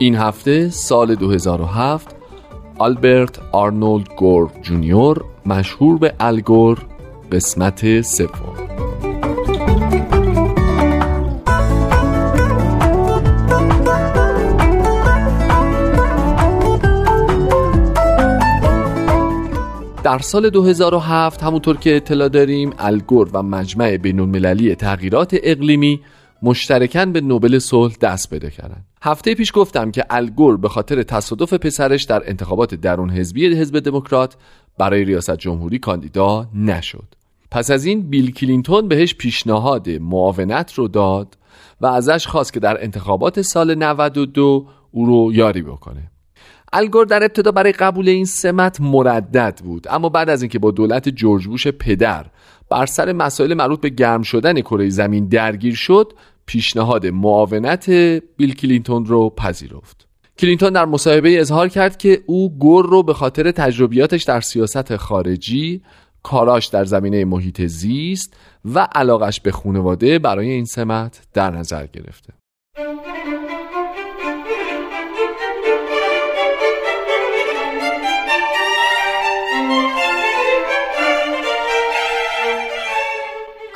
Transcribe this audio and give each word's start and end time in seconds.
این 0.00 0.14
هفته 0.14 0.70
سال 0.70 1.14
2007 1.14 2.16
آلبرت 2.78 3.38
آرنولد 3.52 4.08
گور 4.16 4.50
جونیور 4.62 5.24
مشهور 5.46 5.98
به 5.98 6.14
الگور 6.20 6.78
قسمت 7.32 8.00
سوم. 8.00 8.28
در 20.04 20.18
سال 20.18 20.50
2007 20.50 21.42
همونطور 21.42 21.76
که 21.76 21.96
اطلاع 21.96 22.28
داریم 22.28 22.72
الگور 22.78 23.30
و 23.32 23.42
مجمع 23.42 23.96
بین 23.96 24.20
المللی 24.20 24.74
تغییرات 24.74 25.36
اقلیمی 25.42 26.00
مشترکن 26.42 27.12
به 27.12 27.20
نوبل 27.20 27.58
صلح 27.58 27.96
دست 28.00 28.30
پیدا 28.30 28.50
کردن 28.50 28.84
هفته 29.02 29.34
پیش 29.34 29.52
گفتم 29.54 29.90
که 29.90 30.04
الگور 30.10 30.56
به 30.56 30.68
خاطر 30.68 31.02
تصادف 31.02 31.54
پسرش 31.54 32.02
در 32.02 32.22
انتخابات 32.30 32.74
درون 32.74 33.10
حزبی 33.10 33.46
حزب 33.46 33.78
دموکرات 33.78 34.36
برای 34.78 35.04
ریاست 35.04 35.36
جمهوری 35.36 35.78
کاندیدا 35.78 36.48
نشد. 36.54 37.14
پس 37.50 37.70
از 37.70 37.84
این 37.84 38.10
بیل 38.10 38.30
کلینتون 38.30 38.88
بهش 38.88 39.14
پیشنهاد 39.14 39.90
معاونت 39.90 40.74
رو 40.74 40.88
داد 40.88 41.38
و 41.80 41.86
ازش 41.86 42.26
خواست 42.26 42.52
که 42.52 42.60
در 42.60 42.84
انتخابات 42.84 43.42
سال 43.42 43.74
92 43.74 44.66
او 44.90 45.06
رو 45.06 45.32
یاری 45.32 45.62
بکنه. 45.62 46.10
الگور 46.72 47.06
در 47.06 47.22
ابتدا 47.22 47.50
برای 47.50 47.72
قبول 47.72 48.08
این 48.08 48.24
سمت 48.24 48.80
مردد 48.80 49.60
بود. 49.64 49.86
اما 49.90 50.08
بعد 50.08 50.30
از 50.30 50.42
اینکه 50.42 50.58
با 50.58 50.70
دولت 50.70 51.08
جورج 51.08 51.46
بوش 51.46 51.68
پدر 51.68 52.26
بر 52.70 52.86
سر 52.86 53.12
مسائل 53.12 53.54
مربوط 53.54 53.80
به 53.80 53.88
گرم 53.88 54.22
شدن 54.22 54.60
کره 54.60 54.88
زمین 54.88 55.28
درگیر 55.28 55.74
شد 55.74 56.12
پیشنهاد 56.46 57.06
معاونت 57.06 57.90
بیل 58.36 58.54
کلینتون 58.54 59.06
رو 59.06 59.30
پذیرفت. 59.30 60.08
کلینتون 60.38 60.72
در 60.72 60.84
مصاحبه 60.84 61.40
اظهار 61.40 61.68
کرد 61.68 61.96
که 61.96 62.22
او 62.26 62.58
گور 62.58 62.86
رو 62.86 63.02
به 63.02 63.14
خاطر 63.14 63.50
تجربیاتش 63.50 64.22
در 64.22 64.40
سیاست 64.40 64.96
خارجی 64.96 65.82
کاراش 66.22 66.66
در 66.66 66.84
زمینه 66.84 67.24
محیط 67.24 67.62
زیست 67.62 68.36
و 68.64 68.88
علاقش 68.94 69.40
به 69.40 69.52
خانواده 69.52 70.18
برای 70.18 70.50
این 70.50 70.64
سمت 70.64 71.20
در 71.34 71.50
نظر 71.50 71.86
گرفته. 71.86 72.37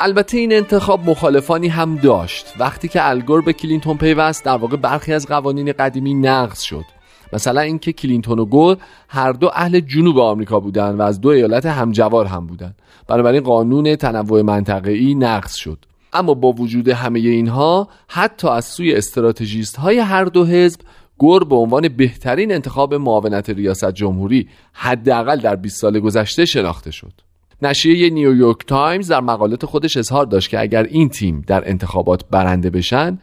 البته 0.05 0.39
این 0.39 0.53
انتخاب 0.53 1.11
مخالفانی 1.11 1.69
هم 1.69 1.97
داشت. 1.97 2.47
وقتی 2.59 2.89
که 2.89 3.09
الگور 3.09 3.43
به 3.43 3.53
کلینتون 3.53 3.97
پیوست 3.97 4.45
در 4.45 4.57
واقع 4.57 4.77
برخی 4.77 5.13
از 5.13 5.27
قوانین 5.27 5.73
قدیمی 5.73 6.15
نقض 6.15 6.61
شد. 6.61 6.85
مثلا 7.33 7.61
اینکه 7.61 7.93
کلینتون 7.93 8.39
و 8.39 8.45
گور 8.45 8.77
هر 9.09 9.33
دو 9.33 9.51
اهل 9.55 9.81
جنوب 9.81 10.19
آمریکا 10.19 10.61
بودند 10.61 11.01
و 11.01 11.03
از 11.03 11.21
دو 11.21 11.29
ایالت 11.29 11.67
همجوار 11.67 12.27
هم 12.27 12.47
بودند 12.47 12.75
بنابراین 13.09 13.41
قانون 13.43 13.97
تنوع 13.97 14.43
منطقه‌ای 14.43 15.15
نقض 15.15 15.55
شد. 15.55 15.79
اما 16.13 16.35
با 16.35 16.53
وجود 16.53 16.89
همه 16.89 17.19
اینها 17.19 17.89
حتی 18.09 18.49
از 18.49 18.65
سوی 18.65 18.95
استراتژیست 18.95 19.77
های 19.77 19.99
هر 19.99 20.25
دو 20.25 20.45
حزب 20.45 20.81
گور 21.19 21.45
به 21.45 21.57
عنوان 21.57 21.89
بهترین 21.89 22.53
انتخاب 22.53 22.95
معاونت 22.95 23.51
ریاست 23.51 23.93
جمهوری 23.93 24.49
حداقل 24.73 25.41
در 25.41 25.57
20 25.57 25.81
سال 25.81 26.01
گذشته 26.01 26.45
شناخته 26.45 26.91
شد. 26.91 27.32
نشریه 27.63 28.11
نیویورک 28.11 28.67
تایمز 28.67 29.09
در 29.09 29.21
مقالات 29.21 29.67
خودش 29.67 29.97
اظهار 29.97 30.27
داشت 30.27 30.51
که 30.51 30.61
اگر 30.61 30.83
این 30.83 31.09
تیم 31.09 31.45
در 31.47 31.69
انتخابات 31.69 32.25
برنده 32.31 32.71
بشن 32.71 33.19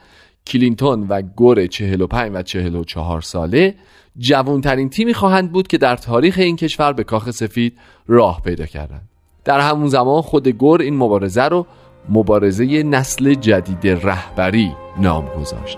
کلینتون 0.47 1.07
و 1.09 1.21
گور 1.21 1.67
45 1.67 2.31
و 2.33 2.41
44 2.41 3.21
ساله 3.21 3.75
جوانترین 4.17 4.89
تیمی 4.89 5.13
خواهند 5.13 5.51
بود 5.51 5.67
که 5.67 5.77
در 5.77 5.95
تاریخ 5.95 6.35
این 6.37 6.55
کشور 6.55 6.93
به 6.93 7.03
کاخ 7.03 7.31
سفید 7.31 7.77
راه 8.07 8.41
پیدا 8.41 8.65
کردند. 8.65 9.09
در 9.45 9.59
همون 9.59 9.87
زمان 9.87 10.21
خود 10.21 10.47
گور 10.47 10.81
این 10.81 10.97
مبارزه 10.97 11.43
رو 11.43 11.65
مبارزه 12.09 12.83
نسل 12.83 13.33
جدید 13.33 13.87
رهبری 13.87 14.71
نام 15.01 15.25
گذاشت. 15.39 15.77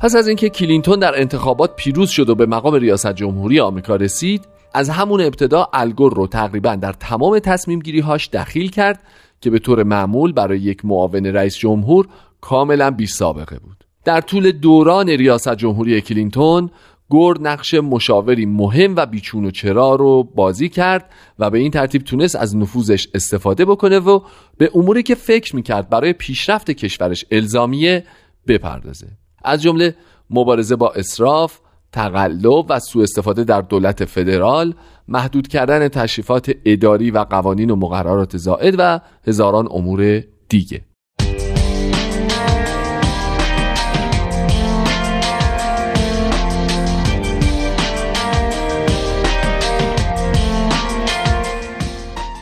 پس 0.00 0.16
از 0.16 0.28
اینکه 0.28 0.48
کلینتون 0.48 0.98
در 0.98 1.20
انتخابات 1.20 1.76
پیروز 1.76 2.10
شد 2.10 2.30
و 2.30 2.34
به 2.34 2.46
مقام 2.46 2.74
ریاست 2.74 3.12
جمهوری 3.12 3.60
آمریکا 3.60 3.96
رسید 3.96 4.48
از 4.74 4.90
همون 4.90 5.20
ابتدا 5.20 5.68
الگور 5.72 6.14
رو 6.14 6.26
تقریبا 6.26 6.74
در 6.76 6.92
تمام 6.92 7.38
تصمیم 7.38 7.80
گیری 7.80 8.00
هاش 8.00 8.28
دخیل 8.28 8.70
کرد 8.70 9.02
که 9.40 9.50
به 9.50 9.58
طور 9.58 9.82
معمول 9.82 10.32
برای 10.32 10.58
یک 10.58 10.84
معاون 10.84 11.26
رئیس 11.26 11.56
جمهور 11.56 12.08
کاملا 12.40 12.90
بی 12.90 13.06
سابقه 13.06 13.58
بود. 13.58 13.84
در 14.04 14.20
طول 14.20 14.52
دوران 14.52 15.08
ریاست 15.08 15.54
جمهوری 15.54 16.00
کلینتون 16.00 16.70
گور 17.08 17.40
نقش 17.40 17.74
مشاوری 17.74 18.46
مهم 18.46 18.96
و 18.96 19.06
بیچون 19.06 19.44
و 19.44 19.50
چرا 19.50 19.94
رو 19.94 20.22
بازی 20.22 20.68
کرد 20.68 21.10
و 21.38 21.50
به 21.50 21.58
این 21.58 21.70
ترتیب 21.70 22.02
تونست 22.02 22.36
از 22.36 22.56
نفوذش 22.56 23.08
استفاده 23.14 23.64
بکنه 23.64 23.98
و 23.98 24.20
به 24.58 24.70
اموری 24.74 25.02
که 25.02 25.14
فکر 25.14 25.56
می‌کرد 25.56 25.88
برای 25.88 26.12
پیشرفت 26.12 26.70
کشورش 26.70 27.24
الزامیه 27.30 28.04
بپردازه. 28.46 29.06
از 29.44 29.62
جمله 29.62 29.94
مبارزه 30.30 30.76
با 30.76 30.90
اسراف، 30.90 31.58
تقلب 31.92 32.66
و 32.68 32.78
سوء 32.78 33.02
استفاده 33.02 33.44
در 33.44 33.60
دولت 33.60 34.04
فدرال، 34.04 34.74
محدود 35.08 35.48
کردن 35.48 35.88
تشریفات 35.88 36.50
اداری 36.64 37.10
و 37.10 37.18
قوانین 37.18 37.70
و 37.70 37.76
مقررات 37.76 38.36
زائد 38.36 38.74
و 38.78 39.00
هزاران 39.26 39.68
امور 39.70 40.22
دیگه. 40.48 40.80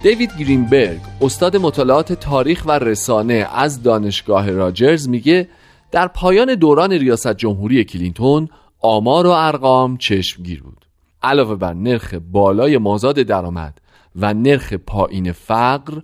دیوید 0.02 0.31
گرینبرگ 0.38 1.00
استاد 1.20 1.56
مطالعات 1.56 2.12
تاریخ 2.12 2.62
و 2.67 2.78
رسانه 2.78 3.49
از 3.55 3.82
دانشگاه 3.82 4.50
راجرز 4.50 5.08
میگه 5.08 5.49
در 5.90 6.08
پایان 6.08 6.55
دوران 6.55 6.93
ریاست 6.93 7.37
جمهوری 7.37 7.85
کلینتون 7.85 8.49
آمار 8.81 9.26
و 9.26 9.31
ارقام 9.31 9.96
چشمگیر 9.96 10.62
بود. 10.62 10.85
علاوه 11.23 11.56
بر 11.56 11.75
نرخ 11.75 12.14
بالای 12.32 12.79
مازاد 12.79 13.14
درآمد 13.19 13.81
و 14.17 14.35
نرخ 14.35 14.73
پایین 14.73 15.32
فقر 15.32 16.00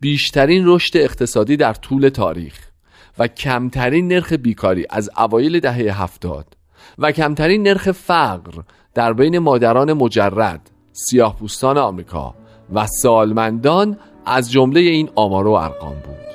بیشترین 0.00 0.62
رشد 0.66 0.96
اقتصادی 0.96 1.56
در 1.56 1.74
طول 1.74 2.08
تاریخ 2.08 2.58
و 3.18 3.28
کمترین 3.28 4.08
نرخ 4.08 4.32
بیکاری 4.32 4.86
از 4.90 5.10
اوایل 5.16 5.60
دهه 5.60 6.02
هفتاد 6.02 6.56
و 6.98 7.12
کمترین 7.12 7.62
نرخ 7.62 7.90
فقر 7.90 8.62
در 8.94 9.12
بین 9.12 9.38
مادران 9.38 9.92
مجرد 9.92 10.70
سیاه 10.92 11.36
آمریکا 11.62 12.34
و 12.74 12.86
سالمندان 12.86 13.98
از 14.26 14.50
جمله 14.50 14.80
این 14.80 15.10
آمار 15.14 15.46
و 15.46 15.52
ارقام 15.52 15.94
بود. 15.94 16.29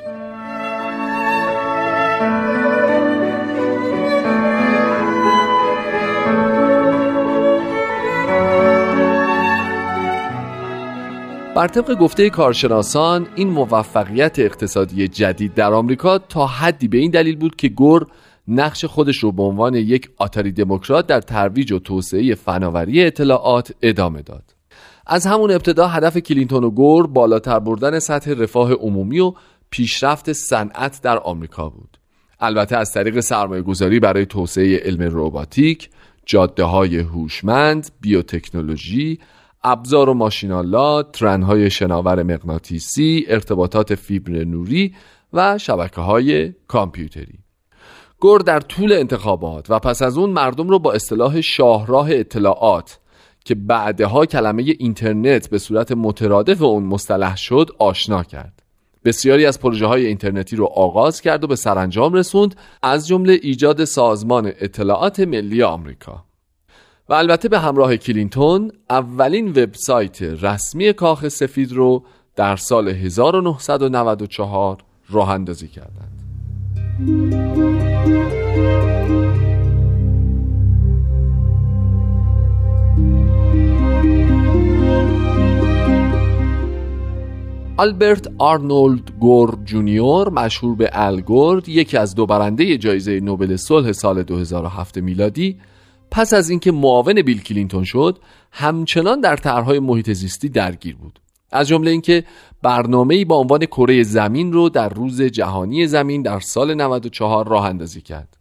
بر 11.55 11.67
طبق 11.67 11.93
گفته 11.93 12.29
کارشناسان 12.29 13.27
این 13.35 13.49
موفقیت 13.49 14.39
اقتصادی 14.39 15.07
جدید 15.07 15.53
در 15.53 15.73
آمریکا 15.73 16.17
تا 16.17 16.47
حدی 16.47 16.87
به 16.87 16.97
این 16.97 17.11
دلیل 17.11 17.35
بود 17.35 17.55
که 17.55 17.69
گور 17.69 18.07
نقش 18.47 18.85
خودش 18.85 19.17
رو 19.17 19.31
به 19.31 19.43
عنوان 19.43 19.75
یک 19.75 20.09
آتاری 20.17 20.51
دموکرات 20.51 21.07
در 21.07 21.21
ترویج 21.21 21.71
و 21.71 21.79
توسعه 21.79 22.35
فناوری 22.35 23.03
اطلاعات 23.03 23.73
ادامه 23.81 24.21
داد. 24.21 24.43
از 25.07 25.27
همون 25.27 25.51
ابتدا 25.51 25.87
هدف 25.87 26.17
کلینتون 26.17 26.63
و 26.63 26.69
گور 26.69 27.07
بالاتر 27.07 27.59
بردن 27.59 27.99
سطح 27.99 28.31
رفاه 28.31 28.73
عمومی 28.73 29.19
و 29.19 29.33
پیشرفت 29.69 30.33
صنعت 30.33 31.01
در 31.01 31.17
آمریکا 31.17 31.69
بود. 31.69 31.97
البته 32.39 32.77
از 32.77 32.93
طریق 32.93 33.19
سرمایه 33.19 33.61
گذاری 33.61 33.99
برای 33.99 34.25
توسعه 34.25 34.77
علم 34.77 35.01
روباتیک، 35.01 35.89
جاده 36.25 36.63
های 36.63 36.97
هوشمند، 36.97 37.89
بیوتکنولوژی، 38.01 39.19
ابزار 39.67 40.09
و 40.09 40.13
ماشینالات، 40.13 41.11
ترنهای 41.11 41.69
شناور 41.69 42.23
مغناطیسی، 42.23 43.25
ارتباطات 43.27 43.95
فیبر 43.95 44.31
نوری 44.31 44.95
و 45.33 45.57
شبکه 45.57 46.01
های 46.01 46.53
کامپیوتری. 46.67 47.39
گور 48.19 48.41
در 48.41 48.59
طول 48.59 48.93
انتخابات 48.93 49.65
و 49.69 49.79
پس 49.79 50.01
از 50.01 50.17
اون 50.17 50.29
مردم 50.29 50.69
رو 50.69 50.79
با 50.79 50.93
اصطلاح 50.93 51.41
شاهراه 51.41 52.11
اطلاعات 52.11 52.99
که 53.45 53.55
بعدها 53.55 54.25
کلمه 54.25 54.63
اینترنت 54.63 55.49
به 55.49 55.57
صورت 55.57 55.91
مترادف 55.91 56.61
اون 56.61 56.83
مصطلح 56.83 57.35
شد 57.35 57.69
آشنا 57.79 58.23
کرد. 58.23 58.63
بسیاری 59.05 59.45
از 59.45 59.59
پروژه 59.59 59.85
های 59.85 60.05
اینترنتی 60.05 60.55
رو 60.55 60.65
آغاز 60.65 61.21
کرد 61.21 61.43
و 61.43 61.47
به 61.47 61.55
سرانجام 61.55 62.13
رسوند 62.13 62.55
از 62.81 63.07
جمله 63.07 63.39
ایجاد 63.41 63.85
سازمان 63.85 64.51
اطلاعات 64.59 65.19
ملی 65.19 65.63
آمریکا. 65.63 66.25
و 67.09 67.13
البته 67.13 67.49
به 67.49 67.59
همراه 67.59 67.97
کلینتون 67.97 68.71
اولین 68.89 69.49
وبسایت 69.49 70.21
رسمی 70.21 70.93
کاخ 70.93 71.27
سفید 71.27 71.71
رو 71.71 72.03
در 72.35 72.55
سال 72.55 72.87
1994 72.87 74.77
راه 75.09 75.29
اندازی 75.29 75.67
کردند. 75.67 76.11
آلبرت 87.77 88.27
آرنولد 88.37 89.11
گور 89.19 89.57
جونیور 89.65 90.29
مشهور 90.29 90.75
به 90.75 90.89
الگور 90.93 91.69
یکی 91.69 91.97
از 91.97 92.15
دو 92.15 92.25
برنده 92.25 92.77
جایزه 92.77 93.19
نوبل 93.19 93.55
صلح 93.55 93.91
سال 93.91 94.23
2007 94.23 94.97
میلادی 94.97 95.57
پس 96.11 96.33
از 96.33 96.49
اینکه 96.49 96.71
معاون 96.71 97.21
بیل 97.21 97.41
کلینتون 97.41 97.83
شد 97.83 98.19
همچنان 98.51 99.21
در 99.21 99.37
طرحهای 99.37 99.79
محیط 99.79 100.11
زیستی 100.11 100.49
درگیر 100.49 100.95
بود 100.95 101.19
از 101.51 101.67
جمله 101.67 101.91
اینکه 101.91 102.23
برنامه‌ای 102.61 103.25
با 103.25 103.35
عنوان 103.35 103.65
کره 103.65 104.03
زمین 104.03 104.53
رو 104.53 104.69
در 104.69 104.89
روز 104.89 105.21
جهانی 105.21 105.87
زمین 105.87 106.21
در 106.21 106.39
سال 106.39 106.73
94 106.73 107.47
راه 107.47 107.65
اندازی 107.65 108.01
کرد 108.01 108.37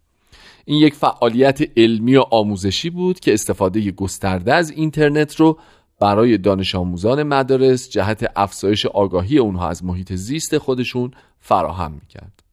این 0.65 0.77
یک 0.77 0.93
فعالیت 0.93 1.59
علمی 1.77 2.15
و 2.15 2.21
آموزشی 2.31 2.89
بود 2.89 3.19
که 3.19 3.33
استفاده 3.33 3.91
گسترده 3.91 4.53
از 4.53 4.71
اینترنت 4.71 5.35
رو 5.35 5.57
برای 5.99 6.37
دانش 6.37 6.75
آموزان 6.75 7.23
مدارس 7.23 7.89
جهت 7.89 8.31
افزایش 8.35 8.85
آگاهی 8.85 9.37
اونها 9.37 9.69
از 9.69 9.85
محیط 9.85 10.13
زیست 10.13 10.57
خودشون 10.57 11.11
فراهم 11.39 11.91
می‌کرد. 11.91 12.43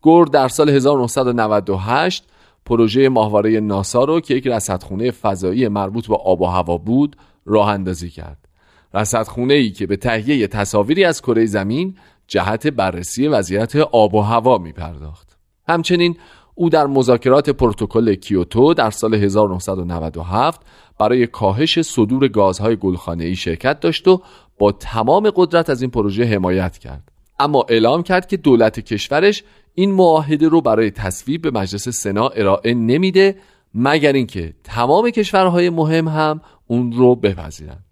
گور 0.00 0.26
در 0.26 0.48
سال 0.48 0.70
1998 0.70 2.24
پروژه 2.70 3.08
ماهواره 3.08 3.60
ناسا 3.60 4.04
رو 4.04 4.20
که 4.20 4.34
یک 4.34 4.46
رصدخونه 4.46 5.10
فضایی 5.10 5.68
مربوط 5.68 6.06
به 6.06 6.16
آب 6.16 6.40
و 6.40 6.46
هوا 6.46 6.78
بود 6.78 7.16
راه 7.46 7.68
اندازی 7.68 8.10
کرد. 8.10 8.48
رصدخونه 8.94 9.54
ای 9.54 9.70
که 9.70 9.86
به 9.86 9.96
تهیه 9.96 10.46
تصاویری 10.46 11.04
از 11.04 11.22
کره 11.22 11.46
زمین 11.46 11.96
جهت 12.26 12.66
بررسی 12.66 13.28
وضعیت 13.28 13.76
آب 13.76 14.14
و 14.14 14.20
هوا 14.20 14.58
می 14.58 14.72
پرداخت. 14.72 15.38
همچنین 15.68 16.16
او 16.54 16.70
در 16.70 16.86
مذاکرات 16.86 17.50
پروتکل 17.50 18.14
کیوتو 18.14 18.74
در 18.74 18.90
سال 18.90 19.14
1997 19.14 20.60
برای 20.98 21.26
کاهش 21.26 21.80
صدور 21.80 22.28
گازهای 22.28 22.76
گلخانه‌ای 22.76 23.36
شرکت 23.36 23.80
داشت 23.80 24.08
و 24.08 24.22
با 24.58 24.72
تمام 24.72 25.30
قدرت 25.36 25.70
از 25.70 25.82
این 25.82 25.90
پروژه 25.90 26.24
حمایت 26.24 26.78
کرد 26.78 27.12
اما 27.40 27.64
اعلام 27.68 28.02
کرد 28.02 28.26
که 28.26 28.36
دولت 28.36 28.80
کشورش 28.80 29.44
این 29.74 29.92
معاهده 29.92 30.48
رو 30.48 30.60
برای 30.60 30.90
تصویب 30.90 31.42
به 31.42 31.50
مجلس 31.50 31.88
سنا 31.88 32.28
ارائه 32.28 32.74
نمیده 32.74 33.36
مگر 33.74 34.12
اینکه 34.12 34.54
تمام 34.64 35.10
کشورهای 35.10 35.70
مهم 35.70 36.08
هم 36.08 36.40
اون 36.66 36.92
رو 36.92 37.14
بپذیرند. 37.14 37.84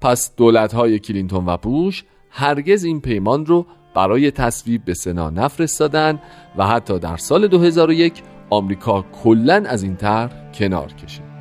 پس 0.00 0.36
دولت‌های 0.36 0.98
کلینتون 0.98 1.46
و 1.46 1.56
بوش 1.56 2.04
هرگز 2.30 2.84
این 2.84 3.00
پیمان 3.00 3.46
رو 3.46 3.66
برای 3.94 4.30
تصویب 4.30 4.84
به 4.84 4.94
سنا 4.94 5.30
نفرستادن 5.30 6.22
و 6.56 6.66
حتی 6.66 6.98
در 6.98 7.16
سال 7.16 7.46
2001 7.46 8.22
آمریکا 8.50 9.04
کلا 9.22 9.64
از 9.66 9.82
این 9.82 9.96
طرح 9.96 10.52
کنار 10.52 10.92
کشید. 10.92 11.35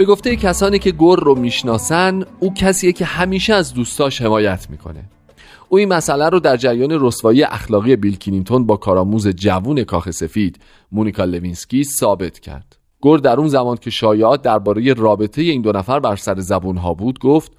به 0.00 0.06
گفته 0.06 0.36
کسانی 0.36 0.78
که 0.78 0.92
گور 0.92 1.20
رو 1.20 1.34
می‌شناسن 1.34 2.24
او 2.38 2.54
کسیه 2.54 2.92
که 2.92 3.04
همیشه 3.04 3.54
از 3.54 3.74
دوستاش 3.74 4.22
حمایت 4.22 4.70
می‌کنه. 4.70 5.04
او 5.68 5.78
این 5.78 5.88
مسئله 5.88 6.28
رو 6.28 6.40
در 6.40 6.56
جریان 6.56 6.98
رسوایی 7.00 7.42
اخلاقی 7.42 7.96
بیل 7.96 8.16
کلینتون 8.16 8.66
با 8.66 8.76
کارآموز 8.76 9.28
جوون 9.28 9.84
کاخ 9.84 10.10
سفید 10.10 10.60
مونیکا 10.92 11.24
لوینسکی 11.24 11.84
ثابت 11.84 12.38
کرد. 12.38 12.76
گور 13.00 13.18
در 13.18 13.36
اون 13.36 13.48
زمان 13.48 13.76
که 13.76 13.90
شایعات 13.90 14.42
درباره 14.42 14.92
رابطه 14.92 15.42
این 15.42 15.62
دو 15.62 15.72
نفر 15.72 16.00
بر 16.00 16.16
سر 16.16 16.40
زبون 16.40 16.76
ها 16.76 16.94
بود 16.94 17.18
گفت 17.18 17.52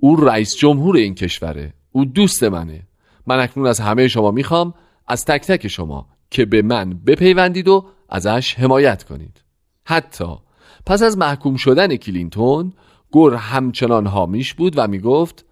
او 0.00 0.16
رئیس 0.16 0.56
جمهور 0.56 0.96
این 0.96 1.14
کشوره. 1.14 1.72
او 1.92 2.04
دوست 2.04 2.42
منه. 2.42 2.82
من 3.26 3.40
اکنون 3.40 3.66
از 3.66 3.80
همه 3.80 4.08
شما 4.08 4.30
می‌خوام. 4.30 4.74
از 5.08 5.24
تک 5.24 5.46
تک 5.46 5.68
شما 5.68 6.06
که 6.30 6.44
به 6.44 6.62
من 6.62 6.94
بپیوندید 7.06 7.68
و 7.68 7.84
ازش 8.08 8.54
حمایت 8.54 9.04
کنید. 9.04 9.40
حتی 9.84 10.47
پس 10.88 11.02
از 11.02 11.18
محکوم 11.18 11.56
شدن 11.56 11.96
کلینتون 11.96 12.72
گور 13.10 13.34
همچنان 13.34 14.06
حامیش 14.06 14.54
بود 14.54 14.78
و 14.78 14.86
می‌گفت 14.86 15.44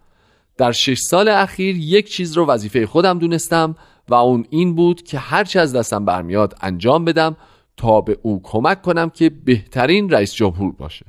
در 0.56 0.72
شش 0.72 0.98
سال 0.98 1.28
اخیر 1.28 1.76
یک 1.76 2.10
چیز 2.10 2.36
رو 2.36 2.46
وظیفه 2.46 2.86
خودم 2.86 3.18
دونستم 3.18 3.74
و 4.08 4.14
اون 4.14 4.46
این 4.50 4.74
بود 4.74 5.02
که 5.02 5.18
هرچی 5.18 5.58
از 5.58 5.76
دستم 5.76 6.04
برمیاد 6.04 6.54
انجام 6.60 7.04
بدم 7.04 7.36
تا 7.76 8.00
به 8.00 8.18
او 8.22 8.40
کمک 8.42 8.82
کنم 8.82 9.10
که 9.10 9.30
بهترین 9.30 10.10
رئیس 10.10 10.34
جمهور 10.34 10.72
باشه. 10.72 11.06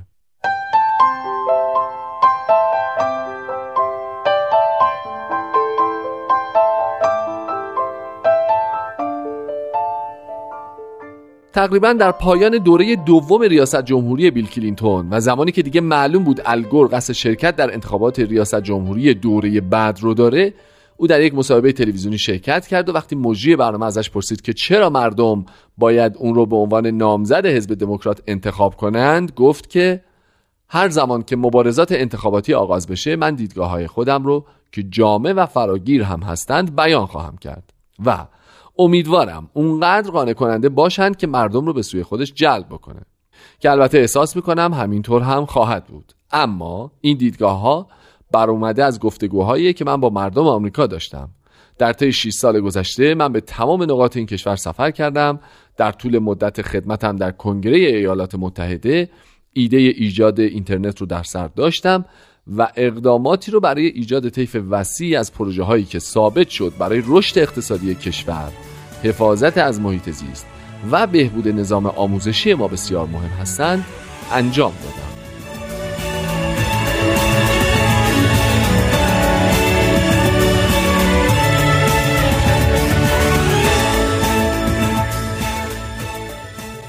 تقریبا 11.57 11.93
در 11.93 12.11
پایان 12.11 12.57
دوره 12.57 12.95
دوم 12.95 13.41
ریاست 13.41 13.81
جمهوری 13.81 14.31
بیل 14.31 14.47
کلینتون 14.47 15.07
و 15.11 15.19
زمانی 15.19 15.51
که 15.51 15.61
دیگه 15.61 15.81
معلوم 15.81 16.23
بود 16.23 16.41
الگور 16.45 16.89
قصد 16.91 17.13
شرکت 17.13 17.55
در 17.55 17.73
انتخابات 17.73 18.19
ریاست 18.19 18.61
جمهوری 18.61 19.13
دوره 19.13 19.61
بعد 19.61 19.99
رو 20.01 20.13
داره 20.13 20.53
او 20.97 21.07
در 21.07 21.21
یک 21.21 21.35
مصاحبه 21.35 21.71
تلویزیونی 21.71 22.17
شرکت 22.17 22.67
کرد 22.67 22.89
و 22.89 22.93
وقتی 22.93 23.15
مجری 23.15 23.55
برنامه 23.55 23.85
ازش 23.85 24.09
پرسید 24.09 24.41
که 24.41 24.53
چرا 24.53 24.89
مردم 24.89 25.45
باید 25.77 26.17
اون 26.17 26.35
رو 26.35 26.45
به 26.45 26.55
عنوان 26.55 26.87
نامزد 26.87 27.45
حزب 27.45 27.73
دموکرات 27.73 28.21
انتخاب 28.27 28.75
کنند 28.75 29.31
گفت 29.31 29.69
که 29.69 30.03
هر 30.69 30.89
زمان 30.89 31.23
که 31.23 31.35
مبارزات 31.35 31.91
انتخاباتی 31.91 32.53
آغاز 32.53 32.87
بشه 32.87 33.15
من 33.15 33.35
دیدگاه 33.35 33.69
های 33.69 33.87
خودم 33.87 34.23
رو 34.23 34.45
که 34.71 34.83
جامع 34.83 35.33
و 35.33 35.45
فراگیر 35.45 36.03
هم 36.03 36.19
هستند 36.19 36.75
بیان 36.75 37.05
خواهم 37.05 37.37
کرد. 37.37 37.73
و 38.05 38.17
امیدوارم 38.79 39.49
اونقدر 39.53 40.11
قانع 40.11 40.33
کننده 40.33 40.69
باشند 40.69 41.17
که 41.17 41.27
مردم 41.27 41.65
رو 41.65 41.73
به 41.73 41.81
سوی 41.81 42.03
خودش 42.03 42.33
جلب 42.33 42.65
بکنه 42.65 43.01
که 43.59 43.71
البته 43.71 43.97
احساس 43.97 44.35
می‌کنم 44.35 44.73
همینطور 44.73 45.21
هم 45.21 45.45
خواهد 45.45 45.85
بود. 45.85 46.13
اما 46.31 46.91
این 47.01 47.17
دیدگاه 47.17 47.59
ها 47.59 47.87
بر 48.31 48.49
اومده 48.49 48.83
از 48.83 48.99
گفتگوهایی 48.99 49.73
که 49.73 49.85
من 49.85 49.97
با 49.97 50.09
مردم 50.09 50.47
آمریکا 50.47 50.87
داشتم. 50.87 51.29
در 51.77 51.93
طی 51.93 52.11
6 52.11 52.29
سال 52.29 52.59
گذشته 52.59 53.15
من 53.15 53.33
به 53.33 53.41
تمام 53.41 53.83
نقاط 53.83 54.17
این 54.17 54.25
کشور 54.25 54.55
سفر 54.55 54.91
کردم. 54.91 55.39
در 55.77 55.91
طول 55.91 56.19
مدت 56.19 56.61
خدمتم 56.61 57.15
در 57.15 57.31
کنگره 57.31 57.77
ایالات 57.77 58.35
متحده 58.35 59.09
ایده 59.53 59.77
ایجاد 59.77 60.39
اینترنت 60.39 61.01
رو 61.01 61.07
در 61.07 61.23
سر 61.23 61.47
داشتم. 61.47 62.05
و 62.57 62.67
اقداماتی 62.75 63.51
رو 63.51 63.59
برای 63.59 63.85
ایجاد 63.85 64.29
طیف 64.29 64.57
وسیعی 64.69 65.15
از 65.15 65.33
پروژه 65.33 65.63
هایی 65.63 65.83
که 65.83 65.99
ثابت 65.99 66.49
شد 66.49 66.73
برای 66.79 67.03
رشد 67.07 67.39
اقتصادی 67.39 67.95
کشور 67.95 68.51
حفاظت 69.03 69.57
از 69.57 69.81
محیط 69.81 70.09
زیست 70.09 70.45
و 70.91 71.07
بهبود 71.07 71.47
نظام 71.47 71.85
آموزشی 71.85 72.53
ما 72.53 72.67
بسیار 72.67 73.07
مهم 73.07 73.39
هستند 73.41 73.85
انجام 74.31 74.71
دادم. 74.83 75.06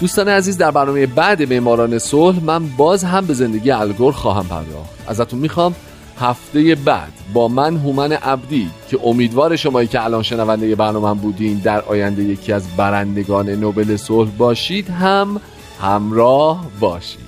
دوستان 0.01 0.29
عزیز 0.29 0.59
در 0.59 0.71
برنامه 0.71 1.07
بعد 1.07 1.53
معماران 1.53 1.99
صلح 1.99 2.45
من 2.45 2.69
باز 2.69 3.05
هم 3.05 3.27
به 3.27 3.35
زندگی 3.35 3.71
الگور 3.71 4.13
خواهم 4.13 4.47
پرداخت. 4.47 4.91
ازتون 5.09 5.39
می‌خوام 5.39 5.75
هفته 6.21 6.75
بعد 6.75 7.13
با 7.33 7.49
من 7.49 7.77
هومن 7.77 8.13
عبدی 8.13 8.71
که 8.89 8.99
امیدوار 9.05 9.57
شمایی 9.57 9.89
که 9.89 10.05
الان 10.05 10.23
شنونده 10.23 10.75
برنامه 10.75 11.21
بودین 11.21 11.59
در 11.59 11.81
آینده 11.81 12.23
یکی 12.23 12.53
از 12.53 12.77
برندگان 12.77 13.49
نوبل 13.49 13.97
صلح 13.97 14.31
باشید 14.31 14.91
هم 14.91 15.41
همراه 15.83 16.67
باشید. 16.81 17.21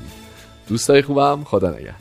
دوستای 0.69 1.03
خوبم 1.03 1.45
خدا 1.45 1.71
نگهدار. 1.71 2.00